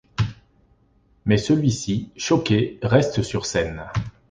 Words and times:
Mais 1.25 1.37
celui-ci, 1.37 2.09
choqué, 2.17 2.79
reste 2.81 3.21
sur 3.21 3.45
scène. 3.45 3.85